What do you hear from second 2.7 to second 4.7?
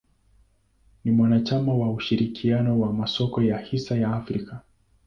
wa masoko ya hisa ya Afrika.